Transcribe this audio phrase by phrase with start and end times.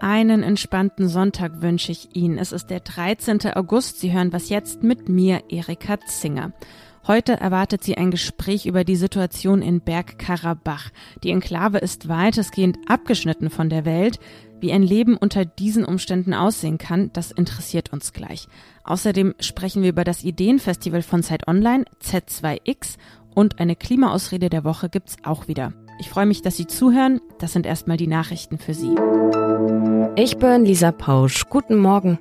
[0.00, 2.38] Einen entspannten Sonntag wünsche ich Ihnen.
[2.38, 3.52] Es ist der 13.
[3.54, 4.00] August.
[4.00, 6.52] Sie hören was jetzt mit mir, Erika Zinger.
[7.06, 10.90] Heute erwartet Sie ein Gespräch über die Situation in Bergkarabach.
[11.22, 14.20] Die Enklave ist weitestgehend abgeschnitten von der Welt.
[14.60, 18.46] Wie ein Leben unter diesen Umständen aussehen kann, das interessiert uns gleich.
[18.84, 22.96] Außerdem sprechen wir über das Ideenfestival von Zeit Online, Z2X
[23.34, 25.72] und eine Klimaausrede der Woche gibt's auch wieder.
[25.98, 27.20] Ich freue mich, dass Sie zuhören.
[27.38, 28.94] Das sind erstmal die Nachrichten für Sie.
[30.16, 31.44] Ich bin Lisa Pausch.
[31.50, 32.18] Guten Morgen.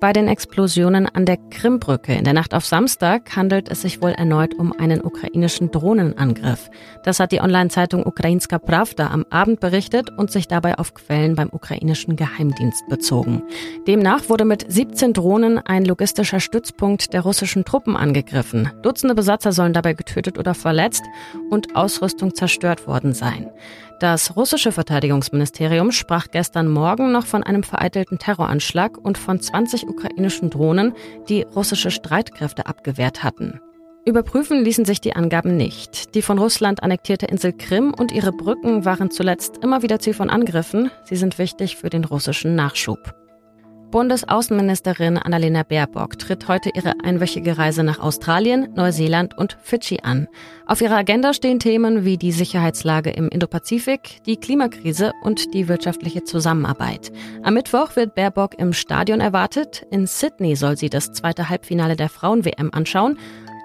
[0.00, 4.12] Bei den Explosionen an der Krimbrücke in der Nacht auf Samstag handelt es sich wohl
[4.12, 6.70] erneut um einen ukrainischen Drohnenangriff.
[7.02, 11.48] Das hat die Online-Zeitung Ukrainska Pravda am Abend berichtet und sich dabei auf Quellen beim
[11.50, 13.42] ukrainischen Geheimdienst bezogen.
[13.88, 18.70] Demnach wurde mit 17 Drohnen ein logistischer Stützpunkt der russischen Truppen angegriffen.
[18.82, 21.02] Dutzende Besatzer sollen dabei getötet oder verletzt
[21.50, 23.50] und Ausrüstung zerstört worden sein.
[24.00, 30.50] Das russische Verteidigungsministerium sprach gestern Morgen noch von einem vereitelten Terroranschlag und von 20 ukrainischen
[30.50, 30.94] Drohnen,
[31.28, 33.60] die russische Streitkräfte abgewehrt hatten.
[34.04, 36.14] Überprüfen ließen sich die Angaben nicht.
[36.14, 40.30] Die von Russland annektierte Insel Krim und ihre Brücken waren zuletzt immer wieder Ziel von
[40.30, 40.92] Angriffen.
[41.04, 43.17] Sie sind wichtig für den russischen Nachschub.
[43.90, 50.28] Bundesaußenministerin Annalena Baerbock tritt heute ihre einwöchige Reise nach Australien, Neuseeland und Fidschi an.
[50.66, 56.22] Auf ihrer Agenda stehen Themen wie die Sicherheitslage im Indopazifik, die Klimakrise und die wirtschaftliche
[56.22, 57.10] Zusammenarbeit.
[57.42, 59.86] Am Mittwoch wird Baerbock im Stadion erwartet.
[59.90, 63.16] In Sydney soll sie das zweite Halbfinale der Frauen-WM anschauen.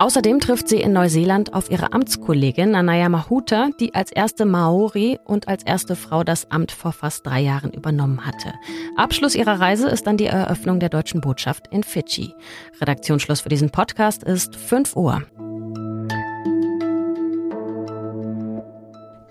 [0.04, 5.48] Außerdem trifft sie in Neuseeland auf ihre Amtskollegin Anaya Mahuta, die als erste Maori und
[5.48, 8.54] als erste Frau das Amt vor fast drei Jahren übernommen hatte.
[8.98, 12.34] Abschluss ihrer Reise ist dann die Eröffnung der deutschen Botschaft in Fidschi.
[12.82, 15.24] Redaktionsschluss für diesen Podcast ist 5 Uhr.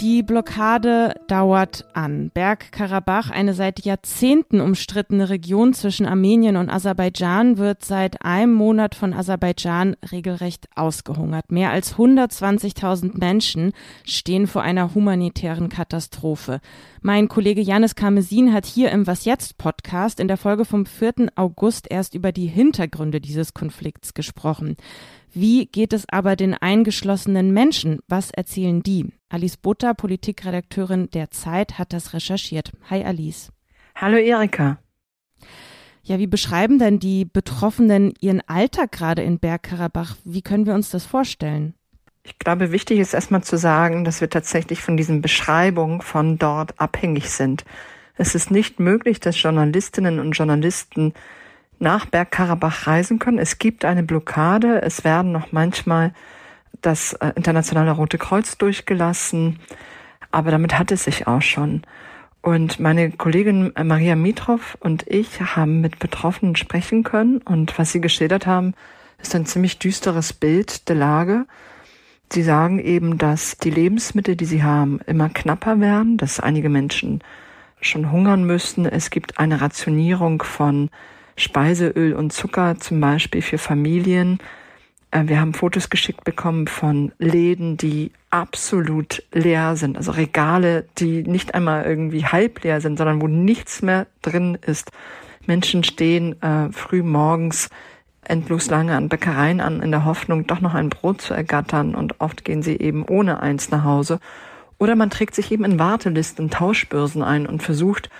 [0.02, 2.32] Die Blockade dauert an.
[2.34, 9.14] Bergkarabach, eine seit Jahrzehnten umstrittene Region zwischen Armenien und Aserbaidschan, wird seit einem Monat von
[9.14, 11.52] Aserbaidschan regelrecht ausgehungert.
[11.52, 16.58] Mehr als 120.000 Menschen stehen vor einer humanitären Katastrophe.
[17.00, 21.28] Mein Kollege Janis Karmesin hat hier im Was jetzt Podcast in der Folge vom 4.
[21.36, 24.76] August erst über die Hintergründe dieses Konflikts gesprochen.
[25.34, 28.00] Wie geht es aber den eingeschlossenen Menschen?
[28.06, 29.14] Was erzählen die?
[29.30, 32.72] Alice Butter, Politikredakteurin der Zeit, hat das recherchiert.
[32.90, 33.50] Hi Alice.
[33.94, 34.78] Hallo Erika.
[36.02, 40.16] Ja, wie beschreiben denn die Betroffenen ihren Alltag gerade in Bergkarabach?
[40.24, 41.74] Wie können wir uns das vorstellen?
[42.24, 46.78] Ich glaube, wichtig ist erstmal zu sagen, dass wir tatsächlich von diesen Beschreibungen von dort
[46.78, 47.64] abhängig sind.
[48.16, 51.14] Es ist nicht möglich, dass Journalistinnen und Journalisten
[51.82, 53.38] nach Bergkarabach reisen können.
[53.38, 54.80] Es gibt eine Blockade.
[54.82, 56.14] Es werden noch manchmal
[56.80, 59.58] das äh, Internationale Rote Kreuz durchgelassen.
[60.30, 61.82] Aber damit hat es sich auch schon.
[62.40, 67.38] Und meine Kollegin äh, Maria Mitrov und ich haben mit Betroffenen sprechen können.
[67.38, 68.74] Und was sie geschildert haben,
[69.20, 71.46] ist ein ziemlich düsteres Bild der Lage.
[72.32, 77.22] Sie sagen eben, dass die Lebensmittel, die sie haben, immer knapper werden, dass einige Menschen
[77.80, 78.86] schon hungern müssen.
[78.86, 80.90] Es gibt eine Rationierung von
[81.36, 84.38] Speiseöl und Zucker zum Beispiel für Familien.
[85.10, 91.22] Äh, wir haben Fotos geschickt bekommen von Läden, die absolut leer sind, also Regale, die
[91.22, 94.90] nicht einmal irgendwie halb leer sind, sondern wo nichts mehr drin ist.
[95.46, 97.68] Menschen stehen äh, früh morgens
[98.24, 102.20] endlos lange an Bäckereien an, in der Hoffnung, doch noch ein Brot zu ergattern und
[102.20, 104.20] oft gehen sie eben ohne eins nach Hause.
[104.78, 108.10] Oder man trägt sich eben in Wartelisten, Tauschbörsen ein und versucht,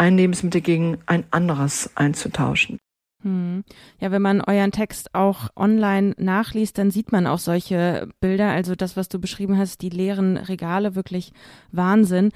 [0.00, 2.78] ein Lebensmittel gegen ein anderes einzutauschen.
[3.22, 3.64] Hm.
[4.00, 8.48] Ja, wenn man euren Text auch online nachliest, dann sieht man auch solche Bilder.
[8.48, 11.32] Also das, was du beschrieben hast, die leeren Regale, wirklich
[11.70, 12.30] Wahnsinn.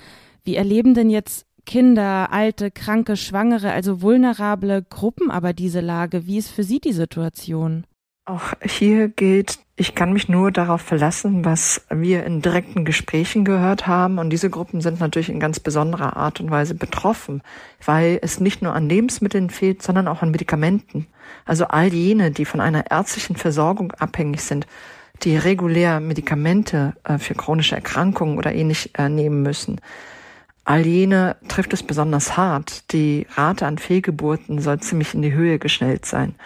[0.45, 6.27] Wie erleben denn jetzt Kinder, alte, kranke, schwangere, also vulnerable Gruppen aber diese Lage?
[6.27, 7.87] Wie ist für sie die Situation?
[8.27, 13.89] Auch hier gilt, ich kann mich nur darauf verlassen, was wir in direkten Gesprächen gehört
[13.89, 14.19] haben.
[14.19, 17.43] Und diese Gruppen sind natürlich in ganz besonderer Art und Weise betroffen,
[17.85, 21.09] weil es nicht nur an Lebensmitteln fehlt, sondern auch an Medikamenten.
[21.45, 24.69] Also all jene, die von einer ärztlichen Versorgung abhängig sind,
[25.23, 29.81] die regulär Medikamente äh, für chronische Erkrankungen oder ähnlich äh, nehmen müssen.
[30.65, 32.93] All jene trifft es besonders hart.
[32.93, 36.37] Die Rate an Fehlgeburten soll ziemlich in die Höhe geschnellt sein.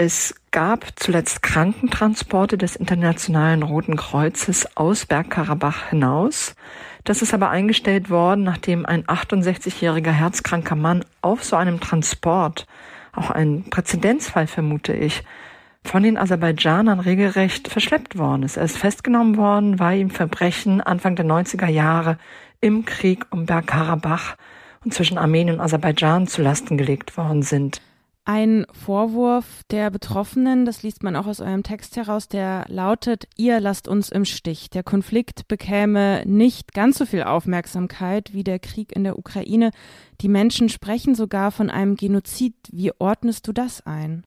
[0.00, 6.54] Es gab zuletzt Krankentransporte des Internationalen Roten Kreuzes aus Bergkarabach hinaus.
[7.02, 12.68] Das ist aber eingestellt worden, nachdem ein 68-jähriger herzkranker Mann auf so einem Transport,
[13.12, 15.24] auch ein Präzedenzfall vermute ich,
[15.82, 18.56] von den Aserbaidschanern regelrecht verschleppt worden ist.
[18.56, 22.18] Er ist festgenommen worden, weil ihm Verbrechen Anfang der 90er Jahre
[22.60, 24.36] im Krieg um Bergkarabach
[24.84, 27.80] und zwischen Armenien und Aserbaidschan zu Lasten gelegt worden sind.
[28.30, 33.58] Ein Vorwurf der Betroffenen, das liest man auch aus eurem Text heraus, der lautet, ihr
[33.58, 34.68] lasst uns im Stich.
[34.68, 39.70] Der Konflikt bekäme nicht ganz so viel Aufmerksamkeit wie der Krieg in der Ukraine.
[40.20, 42.52] Die Menschen sprechen sogar von einem Genozid.
[42.70, 44.24] Wie ordnest du das ein?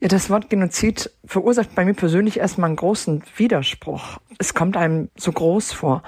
[0.00, 4.18] Ja, das Wort Genozid verursacht bei mir persönlich erstmal einen großen Widerspruch.
[4.38, 6.02] Es kommt einem so groß vor.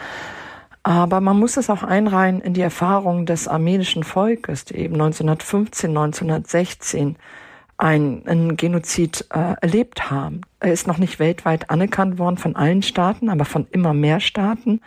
[0.82, 5.90] Aber man muss es auch einreihen in die Erfahrung des armenischen Volkes, die eben 1915,
[5.90, 7.16] 1916
[7.76, 10.42] ein, einen Genozid äh, erlebt haben.
[10.60, 14.80] Er ist noch nicht weltweit anerkannt worden von allen Staaten, aber von immer mehr Staaten.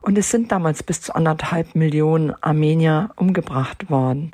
[0.00, 4.32] Und es sind damals bis zu anderthalb Millionen Armenier umgebracht worden.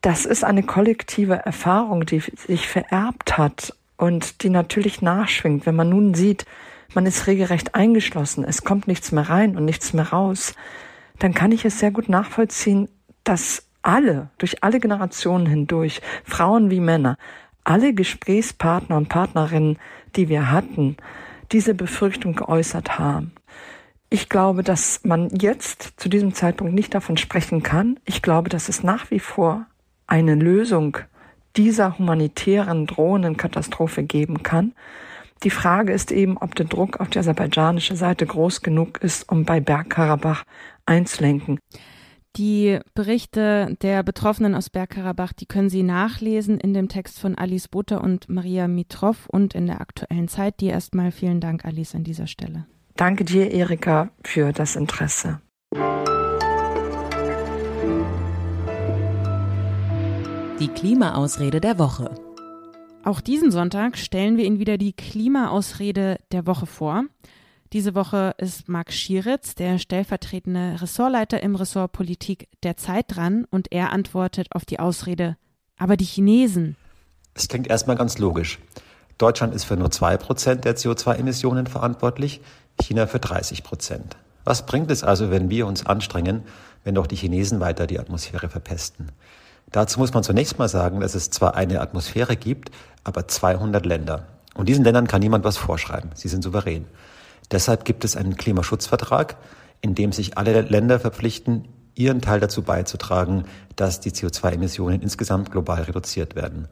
[0.00, 5.88] Das ist eine kollektive Erfahrung, die sich vererbt hat und die natürlich nachschwingt, wenn man
[5.88, 6.44] nun sieht,
[6.94, 10.54] man ist regelrecht eingeschlossen, es kommt nichts mehr rein und nichts mehr raus,
[11.18, 12.88] dann kann ich es sehr gut nachvollziehen,
[13.24, 17.16] dass alle, durch alle Generationen hindurch, Frauen wie Männer,
[17.64, 19.78] alle Gesprächspartner und Partnerinnen,
[20.14, 20.96] die wir hatten,
[21.52, 23.32] diese Befürchtung geäußert haben.
[24.08, 27.98] Ich glaube, dass man jetzt zu diesem Zeitpunkt nicht davon sprechen kann.
[28.04, 29.66] Ich glaube, dass es nach wie vor
[30.06, 30.98] eine Lösung
[31.56, 34.72] dieser humanitären drohenden Katastrophe geben kann.
[35.42, 39.44] Die Frage ist eben, ob der Druck auf die aserbaidschanische Seite groß genug ist, um
[39.44, 40.44] bei Bergkarabach
[40.86, 41.58] einzulenken.
[42.36, 47.68] Die Berichte der Betroffenen aus Bergkarabach, die können Sie nachlesen in dem Text von Alice
[47.68, 50.60] Butter und Maria Mitrov und in der aktuellen Zeit.
[50.60, 52.66] Die erstmal vielen Dank, Alice, an dieser Stelle.
[52.96, 55.40] Danke dir, Erika, für das Interesse.
[60.60, 62.25] Die Klimaausrede der Woche.
[63.06, 67.04] Auch diesen Sonntag stellen wir Ihnen wieder die Klimaausrede der Woche vor.
[67.72, 73.70] Diese Woche ist Marc Schieritz, der stellvertretende Ressortleiter im Ressort Politik der Zeit dran und
[73.70, 75.36] er antwortet auf die Ausrede,
[75.78, 76.74] aber die Chinesen.
[77.34, 78.58] Es klingt erstmal ganz logisch.
[79.18, 82.40] Deutschland ist für nur zwei Prozent der CO2-Emissionen verantwortlich,
[82.82, 84.16] China für 30 Prozent.
[84.42, 86.42] Was bringt es also, wenn wir uns anstrengen,
[86.82, 89.12] wenn doch die Chinesen weiter die Atmosphäre verpesten?
[89.72, 92.70] Dazu muss man zunächst mal sagen, dass es zwar eine Atmosphäre gibt,
[93.04, 94.26] aber 200 Länder.
[94.54, 96.10] Und diesen Ländern kann niemand was vorschreiben.
[96.14, 96.86] Sie sind souverän.
[97.50, 99.36] Deshalb gibt es einen Klimaschutzvertrag,
[99.80, 105.82] in dem sich alle Länder verpflichten, ihren Teil dazu beizutragen, dass die CO2-Emissionen insgesamt global
[105.82, 106.68] reduziert werden.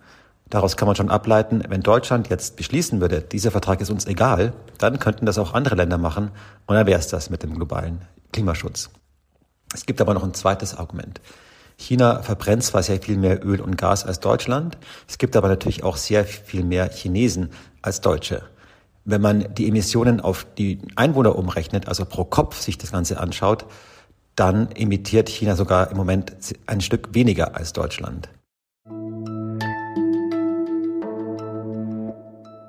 [0.51, 4.53] Daraus kann man schon ableiten, wenn Deutschland jetzt beschließen würde, dieser Vertrag ist uns egal,
[4.79, 6.31] dann könnten das auch andere Länder machen
[6.67, 8.03] und dann wäre es das mit dem globalen
[8.33, 8.91] Klimaschutz.
[9.73, 11.21] Es gibt aber noch ein zweites Argument.
[11.77, 14.79] China verbrennt zwar sehr viel mehr Öl und Gas als Deutschland,
[15.09, 17.51] es gibt aber natürlich auch sehr viel mehr Chinesen
[17.83, 18.43] als Deutsche.
[19.05, 23.67] Wenn man die Emissionen auf die Einwohner umrechnet, also pro Kopf sich das Ganze anschaut,
[24.35, 26.33] dann emittiert China sogar im Moment
[26.67, 28.29] ein Stück weniger als Deutschland.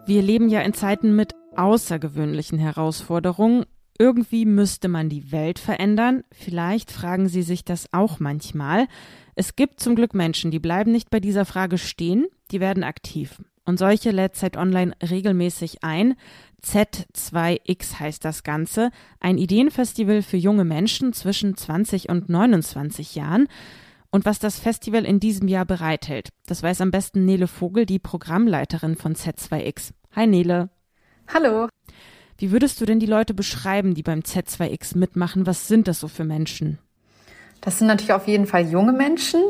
[0.07, 3.65] Wir leben ja in Zeiten mit außergewöhnlichen Herausforderungen
[3.97, 6.23] irgendwie müsste man die Welt verändern.
[6.31, 8.87] Vielleicht fragen Sie sich das auch manchmal.
[9.35, 13.41] Es gibt zum Glück Menschen, die bleiben nicht bei dieser Frage stehen, die werden aktiv.
[13.65, 16.15] Und solche lädt Zeit Online regelmäßig ein.
[16.63, 23.47] Z2X heißt das Ganze, ein Ideenfestival für junge Menschen zwischen 20 und 29 Jahren.
[24.11, 27.99] Und was das Festival in diesem Jahr bereithält, das weiß am besten Nele Vogel, die
[27.99, 29.91] Programmleiterin von Z2X.
[30.15, 30.69] Hi Nele.
[31.27, 31.67] Hallo.
[32.37, 35.47] Wie würdest du denn die Leute beschreiben, die beim Z2X mitmachen?
[35.47, 36.79] Was sind das so für Menschen?
[37.61, 39.41] Das sind natürlich auf jeden Fall junge Menschen,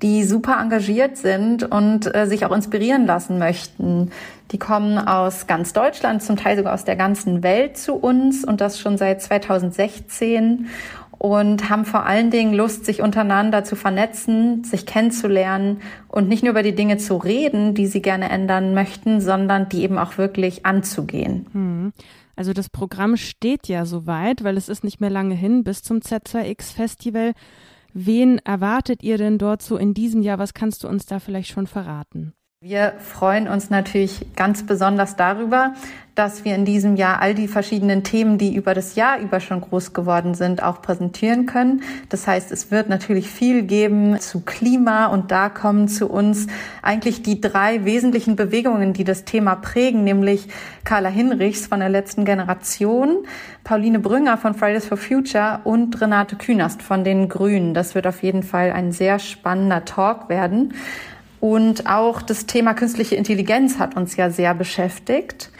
[0.00, 4.12] die super engagiert sind und äh, sich auch inspirieren lassen möchten.
[4.52, 8.60] Die kommen aus ganz Deutschland, zum Teil sogar aus der ganzen Welt zu uns und
[8.60, 10.68] das schon seit 2016
[11.18, 16.50] und haben vor allen Dingen Lust, sich untereinander zu vernetzen, sich kennenzulernen und nicht nur
[16.50, 20.66] über die Dinge zu reden, die sie gerne ändern möchten, sondern die eben auch wirklich
[20.66, 21.46] anzugehen.
[21.52, 21.75] Hm.
[22.34, 25.98] Also das Programm steht ja soweit, weil es ist nicht mehr lange hin bis zum
[25.98, 27.32] Z2X Festival.
[27.92, 30.38] Wen erwartet ihr denn dort so in diesem Jahr?
[30.38, 32.34] Was kannst du uns da vielleicht schon verraten?
[32.62, 35.74] Wir freuen uns natürlich ganz besonders darüber,
[36.14, 39.60] dass wir in diesem Jahr all die verschiedenen Themen, die über das Jahr über schon
[39.60, 41.82] groß geworden sind, auch präsentieren können.
[42.08, 46.46] Das heißt, es wird natürlich viel geben zu Klima und da kommen zu uns
[46.80, 50.48] eigentlich die drei wesentlichen Bewegungen, die das Thema prägen, nämlich
[50.84, 53.26] Carla Hinrichs von der letzten Generation,
[53.64, 57.74] Pauline Brünger von Fridays for Future und Renate Künast von den Grünen.
[57.74, 60.72] Das wird auf jeden Fall ein sehr spannender Talk werden.
[61.40, 65.50] Und auch das Thema künstliche Intelligenz hat uns ja sehr beschäftigt.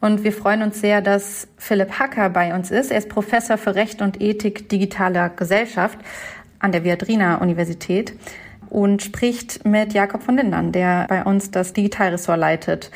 [0.00, 2.90] Und wir freuen uns sehr, dass Philipp Hacker bei uns ist.
[2.90, 5.98] Er ist Professor für Recht und Ethik digitaler Gesellschaft
[6.58, 8.14] an der Viadrina Universität
[8.68, 12.90] und spricht mit Jakob von Lindern, der bei uns das Digitalressort leitet.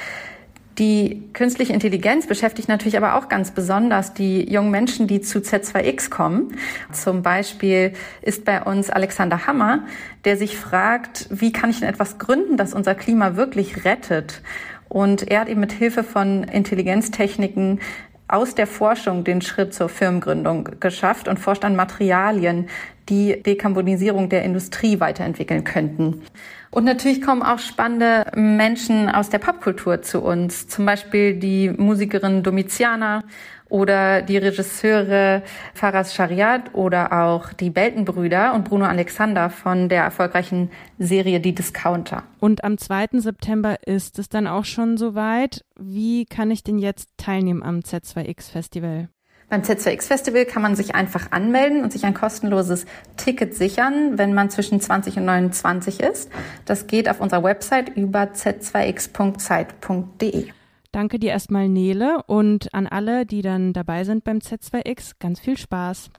[0.79, 6.11] Die künstliche Intelligenz beschäftigt natürlich aber auch ganz besonders die jungen Menschen, die zu Z2X
[6.11, 6.57] kommen.
[6.93, 9.85] Zum Beispiel ist bei uns Alexander Hammer,
[10.25, 14.43] der sich fragt, wie kann ich denn etwas gründen, das unser Klima wirklich rettet?
[14.89, 17.81] Und er hat eben mit Hilfe von Intelligenztechniken
[18.32, 22.68] aus der Forschung den Schritt zur Firmengründung geschafft und forscht an Materialien,
[23.08, 26.22] die Dekarbonisierung der Industrie weiterentwickeln könnten.
[26.70, 32.44] Und natürlich kommen auch spannende Menschen aus der Popkultur zu uns, zum Beispiel die Musikerin
[32.44, 33.25] Domitiana
[33.71, 35.43] oder die Regisseure
[35.75, 42.25] Faras Shariat oder auch die Beltenbrüder und Bruno Alexander von der erfolgreichen Serie Die Discounter.
[42.39, 43.09] Und am 2.
[43.15, 45.65] September ist es dann auch schon soweit.
[45.79, 49.09] Wie kann ich denn jetzt teilnehmen am Z2X Festival?
[49.50, 52.87] Beim Z2X Festival kann man sich einfach anmelden und sich ein kostenloses
[53.17, 56.31] Ticket sichern, wenn man zwischen 20 und 29 ist.
[56.67, 60.53] Das geht auf unserer Website über z2x.zeit.de.
[60.92, 65.56] Danke dir erstmal, Nele, und an alle, die dann dabei sind beim Z2X, ganz viel
[65.56, 66.11] Spaß.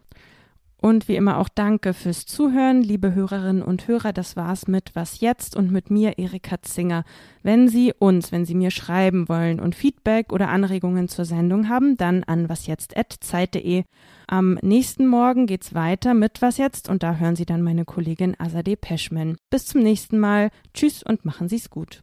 [0.82, 4.14] Und wie immer auch danke fürs Zuhören, liebe Hörerinnen und Hörer.
[4.14, 7.04] Das war's mit Was jetzt und mit mir, Erika Zinger.
[7.44, 11.98] Wenn Sie uns, wenn Sie mir schreiben wollen und Feedback oder Anregungen zur Sendung haben,
[11.98, 13.84] dann an wasjetzt.zeit.de.
[14.26, 18.36] Am nächsten Morgen geht's weiter mit Was jetzt und da hören Sie dann meine Kollegin
[18.40, 19.38] Azadeh Peschman.
[19.52, 20.50] Bis zum nächsten Mal.
[20.74, 22.02] Tschüss und machen Sie's gut.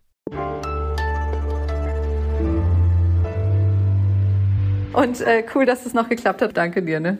[4.98, 6.56] Und äh, cool, dass es noch geklappt hat.
[6.56, 6.98] Danke dir.
[6.98, 7.18] Ne?